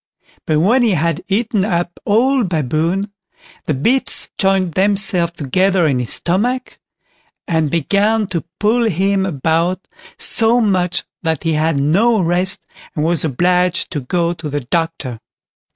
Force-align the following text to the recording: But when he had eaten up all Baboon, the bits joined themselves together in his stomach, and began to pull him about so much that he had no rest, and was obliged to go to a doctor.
But 0.47 0.59
when 0.59 0.81
he 0.81 0.95
had 0.95 1.23
eaten 1.27 1.63
up 1.63 1.99
all 2.05 2.43
Baboon, 2.43 3.11
the 3.65 3.75
bits 3.75 4.31
joined 4.39 4.73
themselves 4.73 5.33
together 5.33 5.85
in 5.85 5.99
his 5.99 6.13
stomach, 6.15 6.79
and 7.47 7.69
began 7.69 8.25
to 8.29 8.43
pull 8.59 8.85
him 8.85 9.27
about 9.27 9.87
so 10.17 10.59
much 10.59 11.03
that 11.21 11.43
he 11.43 11.53
had 11.53 11.79
no 11.79 12.19
rest, 12.19 12.65
and 12.95 13.05
was 13.05 13.23
obliged 13.23 13.91
to 13.91 13.99
go 13.99 14.33
to 14.33 14.47
a 14.47 14.59
doctor. 14.61 15.19